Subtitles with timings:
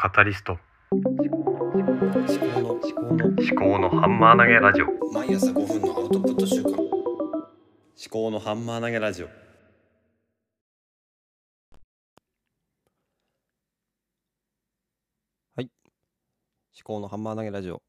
[0.00, 0.56] カタリスト。
[0.92, 4.86] 思考の思考の思考のハンマー投げラジオ。
[5.12, 6.88] 毎朝5分のアウトプット週間思
[8.08, 9.26] 考のハンマー投げラジオ。
[9.26, 9.32] は
[15.62, 15.64] い。
[15.64, 15.68] 思
[16.84, 17.82] 考のハンマー投げラジオ。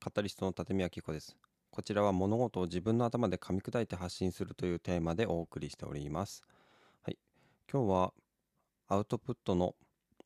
[0.00, 1.36] カタリストの立宮紀子です。
[1.70, 6.42] こちらは物事を自分の頭で噛み砕いて発信するというテーマでお送りしております。
[7.02, 7.18] はい。
[7.72, 8.12] 今日は
[8.88, 9.76] アウトプットの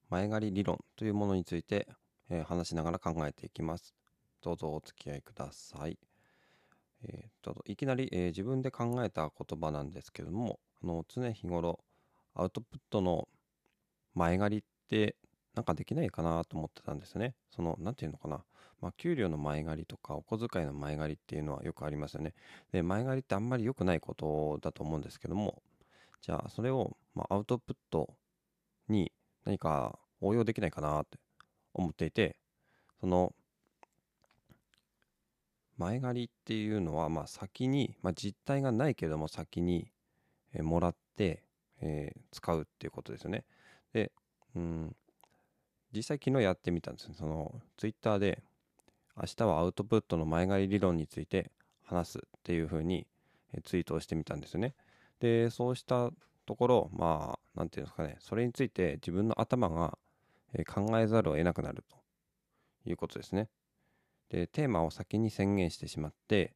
[0.09, 1.88] 前借り理論というものについて、
[2.30, 3.95] えー話しながら考えていきます。
[4.41, 5.98] どうぞお付き合いください。
[7.02, 11.80] えーといきなり、えー自分で考えた言葉なんですけどもあの常日頃
[12.34, 13.29] アウトプットの
[14.15, 15.16] 前借りって
[15.55, 17.34] なんかできないかなと思ってたんですね。
[17.51, 18.45] その何て言うのかな、
[18.80, 22.34] まあ、給料の前借りとかお小遣いの前借りっていうのはよくありますよね。
[22.73, 25.62] で前借りってあんまり良くないことだと思うんですけども
[26.20, 28.15] じゃあそれを、まあ、アウトプット
[29.46, 31.18] 何か応用できないかなって
[31.73, 32.37] 思っていて
[33.00, 33.32] その
[35.79, 39.90] 前借りっていうのはまあ先に、まあ、実態がないけども先に、
[40.54, 41.43] えもらって、
[41.82, 43.45] え使うっていうことですよね。
[43.93, 44.10] で、
[44.54, 44.96] うん、
[45.93, 47.15] 実際昨日やってみたんですね。
[47.18, 48.43] そのツイッターで
[49.16, 51.51] 明日はアウトプットの前借り理論について
[51.84, 53.06] 話すっていうふうに
[53.65, 54.74] ツイートをしてみたんですよね。
[55.21, 56.10] で、そうした
[56.46, 59.99] ところ、まああ、なんていうんですかね、それについて自分の頭が
[60.66, 61.96] 考えざるを得なくなると
[62.88, 63.49] いうことですね。
[64.28, 66.54] で、テーマを先に宣言してしまって、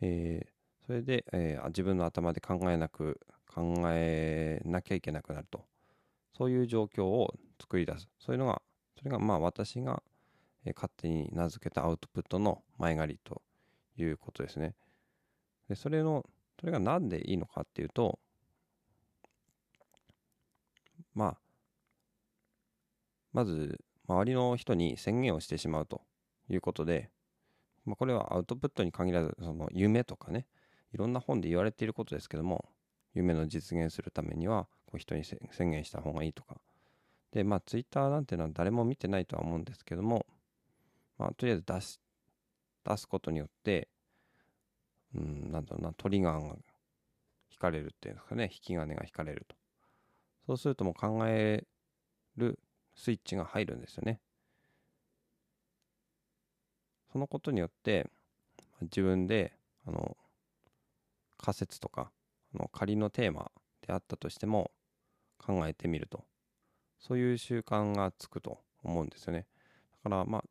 [0.00, 5.66] えーそれで、えー自分の頭で考えなく、考えなきゃいけなくなると。
[6.32, 8.08] そういう状況を作り出す。
[8.18, 8.62] そういうのが、
[8.96, 10.02] それがまあ私が、
[10.74, 13.42] 勝手に名付けたアウトプットの前借りと
[13.96, 14.74] いうことですね。
[15.68, 16.24] で、それの、
[16.58, 18.18] それが何でいいのかっていうと、
[21.18, 21.36] まあ、
[23.32, 26.00] まず周りの人に宣言をしてしまうと
[26.48, 27.10] いうことで、
[27.84, 30.46] まあ、これはアウトプットに限らずその夢とかね
[30.94, 32.66] いろんな本で言われていることですけども
[33.14, 36.60] 夢の実現するためにはこう人に宣言した方がいいとか。
[37.32, 40.24] でまあツイッターなんていうのは誰も見てないとは思うんですけども、
[41.18, 41.98] まあ、とりあえず出し
[42.88, 43.88] 出すことによって
[45.16, 46.54] うんなんだろうなトリガーが
[47.50, 49.56] 引かれるっていうんですかね引き金が引かれると。
[50.48, 51.62] そうするともう考え
[52.38, 52.58] る
[52.94, 54.18] スイッチが入るんですよね。
[57.12, 58.08] そのことによって
[58.80, 59.52] 自分で
[59.86, 60.16] あの
[61.36, 62.10] 仮説とか
[62.54, 63.50] あの仮のテーマ
[63.86, 64.70] であったとしても
[65.36, 66.24] 考えてみると
[66.98, 69.46] そういう習慣がつくと思うんですよね。
[70.02, 70.44] だからまあ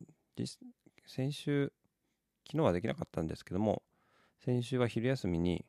[1.07, 1.73] 先週
[2.45, 3.81] 昨日はできなかったんですけども
[4.45, 5.65] 先週は昼休みに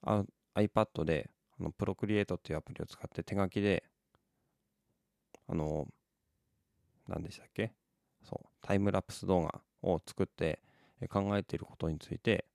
[0.00, 0.24] あ
[0.54, 1.28] iPad で
[1.60, 3.84] あのプロクリエイトっていうアプリを使って手書きで
[5.48, 5.86] あの
[7.08, 7.72] 何でしたっけ？
[8.22, 10.60] そうタイムラプス動画を作って
[11.08, 12.46] 考えていることについて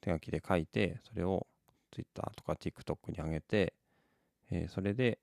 [0.00, 1.46] 手書きで書いてそれを
[1.92, 3.74] Twitter とか TikTok に上げて、
[4.50, 5.18] えーそれで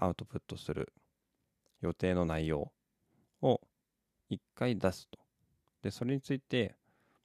[0.00, 0.92] アウトプットする
[1.80, 2.72] 予定の内容
[3.42, 3.60] を
[4.28, 5.18] 一回出すと。
[5.82, 6.74] でそれについて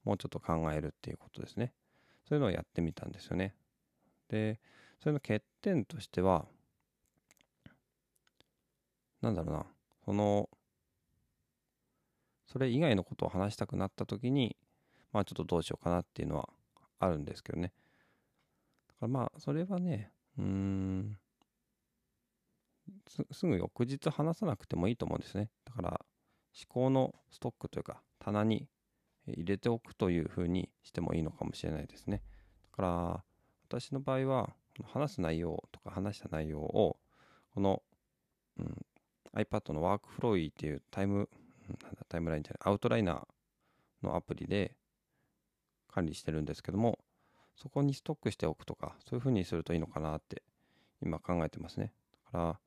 [0.04, 1.74] もうちょっと考えるっていうことですね。
[2.30, 3.56] そういうのをやってみたんですよね
[4.30, 4.60] で
[5.00, 6.46] それの欠点としては
[9.22, 9.66] なんだろうな、
[10.06, 10.50] その、
[12.46, 14.56] それ以外のことを話したくなった時に、
[15.12, 16.50] まあちょっとどうしようかなっていうのは
[17.00, 17.74] あるんですけどね。
[18.88, 21.18] だからまあ、それはね、うーん、
[23.32, 25.50] すぐ翌日話さなくてもいいと思うんですね。
[25.66, 28.68] だから、思考のストックというか、棚に
[29.34, 32.22] 入れておくというふうにしてもいいのかもしれないですね。
[32.72, 33.24] だから、
[33.68, 34.50] 私の場合は、
[34.84, 36.98] 話す内容とか話した内容を、
[37.54, 37.84] この、
[38.58, 38.86] うん、
[39.34, 41.30] iPad のワークフローイっていうタイム、
[41.84, 43.28] なんだタイムラインじゃない、アウトライナー
[44.02, 44.76] のアプリで
[45.88, 47.00] 管理してるんですけども、
[47.56, 50.44] そこにストックしておくとか、そういう風にするといいのかなって
[51.02, 51.92] 今考えてますね。
[52.28, 52.60] だから、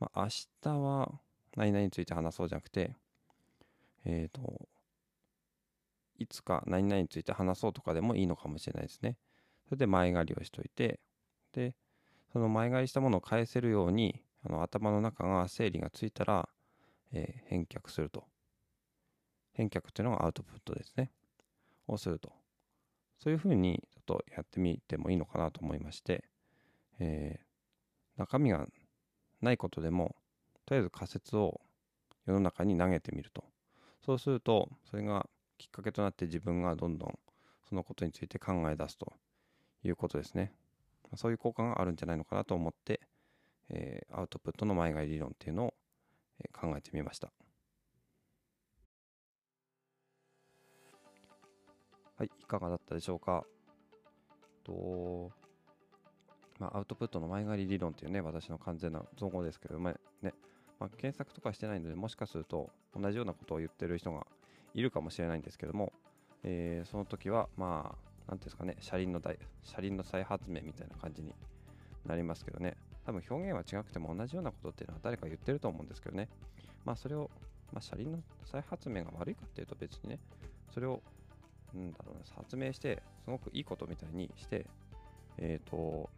[0.00, 0.28] まあ、明
[0.60, 1.20] 日は
[1.56, 2.94] 何々について話そうじゃなくて、
[4.04, 4.68] えっ、と、
[6.18, 9.18] いつか何々について話そうとかでもいいのかもしれないですね。
[9.66, 11.00] それで前借りをしといて、
[11.52, 11.74] で、
[12.32, 16.48] その前借りしたものを返せるように、あの頭の中が整理がついたら、
[17.12, 18.24] えー返却すると。
[19.52, 21.10] 返却っていうのがアウトプットですね。
[21.86, 22.32] をすると。
[23.18, 26.24] そういうふうにちょっとやってみてもいいのかなと思いまして、
[26.98, 27.44] えー
[28.16, 28.68] 中身が
[29.40, 30.14] ないことでも、
[30.66, 31.60] とりあえず仮説を
[32.26, 33.44] 世の中に投げてみると。
[34.04, 35.28] そうすると、それが
[35.58, 37.18] きっかけとなって自分がどんどん
[37.68, 39.12] そのことについて考え出すと
[39.82, 40.52] いうことですね。
[41.16, 43.00] そういう効果があるんじゃないのかなと思って、
[43.70, 45.74] えーアウトプットの前借り理論っていうのを、
[46.40, 47.30] えー考えてみました。
[52.16, 53.44] はい、いかがだったでしょうか？
[54.64, 55.30] と
[56.58, 60.32] まあ、アウトプットの前借り理論っていうね、私の完全な造語ですけど、まあね
[60.78, 64.26] まあ、検索とかしてないので、もしかすると同じようなことを言ってる人が
[64.74, 65.92] いるかもしれないんですけども、
[66.42, 67.96] えーその時は、ま
[68.28, 71.34] あ、なんていうんですかね、車輪の大車輪の再発明みたいな感じに
[72.06, 72.76] なりますけどね、
[73.06, 76.28] 多分表現は違くても同じようなことっていうのは誰か言ってると思うんですけどね、
[76.84, 77.30] まあ、それを、
[77.72, 80.18] まあ、車輪の再発明が悪いかっていうと別にね、
[80.72, 81.02] それを、
[81.74, 84.66] なんだろうな、発明して、すごくいいことみたいにして、
[85.38, 86.08] えっ、と、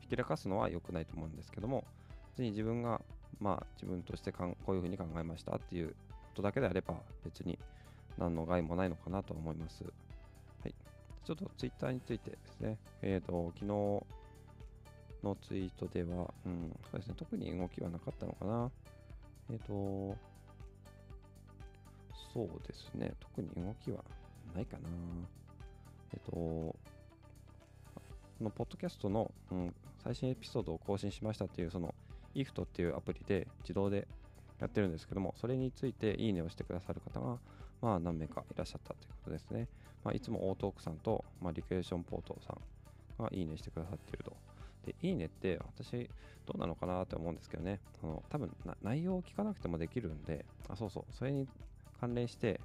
[0.00, 1.84] ひきらかすのは良くないと思うんですけども、
[2.30, 3.00] 別に自分が、
[3.40, 5.94] まあ、自分としてかんこういうふうに考えましたっていうこ
[6.34, 7.58] とだけであれば、別に
[8.18, 9.84] 何の害もないのかなと思います。
[9.84, 10.74] はい。
[11.24, 18.70] ちょっとツイッターについてですね、えっ、と、昨日のツイートでは、うん、そうですね、特に動きはなかったのかな。
[19.50, 20.16] えっ、と、
[22.32, 24.04] そうですね、特に動きは
[24.54, 24.88] ないかな。
[26.12, 26.76] えっ、と、こ
[28.40, 31.94] のポッドキャストの、うん、最新エピソードを更新しましたっていう、その
[32.34, 34.08] IFT っていうアプリで自動で
[34.60, 37.38] やってるんですけども、それについていいねをしてくださる方が、
[37.82, 39.68] まあ何名かいらっしゃったということですね。
[40.04, 42.56] まあ、いつもオートークさんと、まあ、リクエーションポートさ
[43.20, 44.36] んがいいねしてくださっていると。
[44.86, 46.08] で、いいねって私
[46.46, 48.50] どうなのかなって思うんですけどね、あの多分
[48.82, 51.46] 内容を聞かなくてもできるんで、あ、そうそう、それに
[52.00, 52.60] 関連して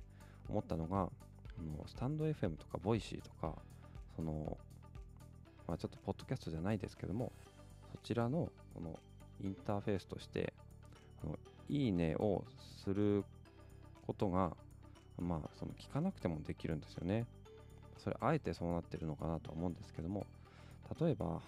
[0.49, 1.09] 思ったのが、あの
[1.85, 3.53] スタンド FM とかボイシーとか、
[4.15, 4.57] その、
[5.67, 7.31] まあ、ちょっとポッドキャストじゃないですけども、
[7.91, 8.97] そちらのこの
[9.41, 10.53] インターフェースとして、
[11.23, 11.37] あの
[11.69, 12.43] いいねを
[12.83, 13.23] する
[14.07, 14.55] ことが、
[15.19, 17.25] まあ、その聞かなくてもできるんですよね。
[17.97, 20.25] それ、あえてそうなってるのかなとは思うんですけども、
[21.01, 21.41] 例えば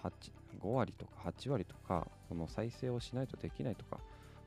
[0.60, 3.98] 5割とか8割とか、その再生をしないとできないとか、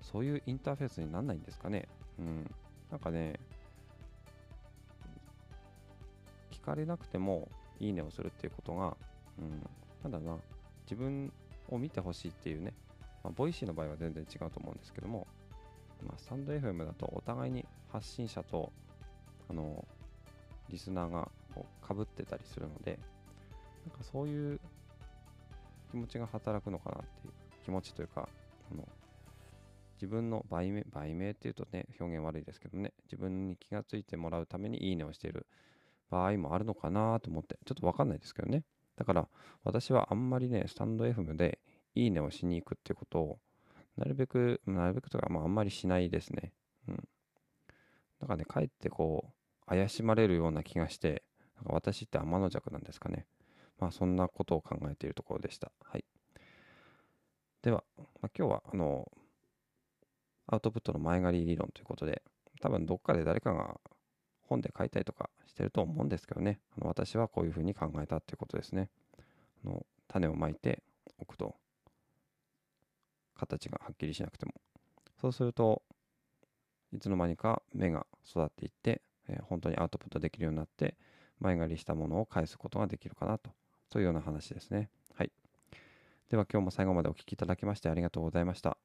[0.02, 1.88] そういうインターフェースにならないんですかね。
[2.20, 2.52] うん。
[2.92, 3.40] なんかね、
[6.52, 7.50] 聞かれなくても
[7.80, 8.96] いいねをするっていうことが、
[9.40, 9.68] うん、
[10.04, 10.42] なんだろうな、
[10.86, 11.32] 自分
[11.70, 12.74] を見てほしいっていうね、
[13.24, 15.28] まあ、ボイシーの場合は全然違うと思うんですけども、
[16.06, 18.72] まあ、スタンド FM だとお互いに発信者と、
[19.54, 19.86] の、
[20.70, 23.00] リスナーがこう被ってたりするので、
[23.86, 24.60] なんかそういう
[25.92, 27.34] 気持ちが働くのかなっていう
[27.64, 28.28] 気持ちというか、
[28.72, 28.88] あの
[29.96, 35.48] 自分の売名、売名っていうとね、表現悪いですけどね、自分に気がついてもらうためにいいねをしている
[36.10, 38.64] 場合もあるのかなと思って、ちょっとわかんないですけどね。
[38.96, 39.28] だから
[39.64, 41.60] 私はあんまりね、スタンド FM で
[41.96, 43.40] いいねをしに行くっていうことを、
[43.98, 46.54] なるべく、なるべくとか、まああんまりしないですね。
[46.88, 47.08] うん。
[48.20, 51.24] なんかね、かえってこう、怪しまれるような気がして、
[51.56, 53.26] なんか私って天の弱なんですかね。
[53.80, 55.72] まあそんなことを考えているところでした。
[55.84, 56.06] はい。
[57.62, 59.10] では、まあ、今日は、あの、
[60.48, 62.22] アウトプットの前借り理論ということで、
[62.60, 63.80] 多分どっかで誰かが
[64.42, 68.90] 本で書いたりとかしてると思うんですけどね、あの私はこういうふうに考えたっていうことですね。
[69.66, 70.84] あの種をまいて
[71.18, 71.56] おくと、
[73.36, 74.54] 形がはっきりしなくても。
[75.22, 75.82] そうすると、
[76.92, 80.98] いつの間にか芽が育っていって、えー本当にアウトプットできるようになって、
[81.40, 83.52] 前借りしたものを返すことができるかなと、
[83.92, 84.90] そういうような話ですね。
[85.16, 85.32] はい。
[86.30, 88.78] では今日も最後までお聞きいただきましてありがとうございました。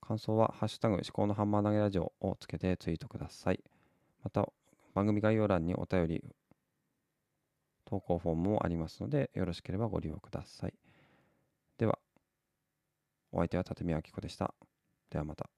[0.00, 3.62] 感想は、ハッシュタグ思考のハンマー投げラジオをつけてツイートください。
[4.24, 4.52] また、
[4.92, 6.24] 番組概要欄にお便り、
[7.84, 10.74] 投稿フォームもありますので、よろしければご利用ください。
[11.78, 11.98] では、
[13.30, 14.52] お相手は立見明子でした。
[15.10, 15.48] ではまた。